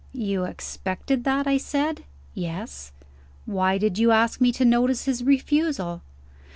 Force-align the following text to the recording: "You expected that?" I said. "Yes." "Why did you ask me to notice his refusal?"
"You 0.13 0.45
expected 0.45 1.25
that?" 1.25 1.45
I 1.45 1.57
said. 1.57 2.05
"Yes." 2.33 2.91
"Why 3.45 3.77
did 3.77 3.99
you 3.99 4.09
ask 4.09 4.41
me 4.41 4.51
to 4.53 4.65
notice 4.65 5.03
his 5.05 5.23
refusal?" 5.23 6.01